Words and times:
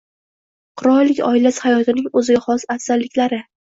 Qirollik 0.81 1.21
oilasi 1.29 1.63
hayotining 1.65 2.09
o‘ziga 2.23 2.43
xos 2.47 2.67
afzalliklari 2.77 3.45